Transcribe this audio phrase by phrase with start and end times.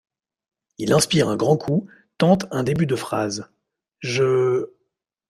[0.79, 1.85] Il inspire un grand coup,
[2.17, 3.51] tente un début de phrase:
[3.99, 4.67] «Je...